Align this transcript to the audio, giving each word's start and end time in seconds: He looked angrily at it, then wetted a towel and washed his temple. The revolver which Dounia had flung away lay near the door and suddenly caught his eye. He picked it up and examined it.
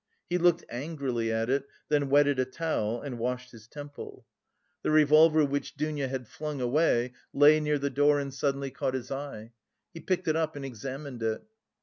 He 0.31 0.39
looked 0.39 0.65
angrily 0.67 1.31
at 1.31 1.47
it, 1.47 1.67
then 1.89 2.09
wetted 2.09 2.39
a 2.39 2.45
towel 2.45 2.99
and 3.03 3.19
washed 3.19 3.51
his 3.51 3.67
temple. 3.67 4.25
The 4.81 4.89
revolver 4.89 5.45
which 5.45 5.75
Dounia 5.77 6.07
had 6.07 6.27
flung 6.27 6.59
away 6.59 7.13
lay 7.33 7.59
near 7.59 7.77
the 7.77 7.91
door 7.91 8.19
and 8.19 8.33
suddenly 8.33 8.71
caught 8.71 8.95
his 8.95 9.11
eye. 9.11 9.51
He 9.93 9.99
picked 9.99 10.27
it 10.27 10.35
up 10.35 10.55
and 10.55 10.65
examined 10.65 11.21
it. 11.21 11.43